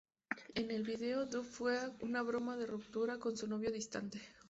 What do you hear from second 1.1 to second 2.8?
Duff juega una broma de